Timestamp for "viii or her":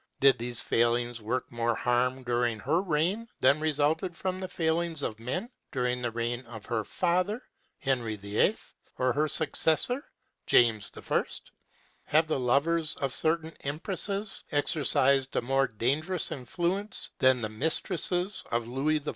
8.15-9.27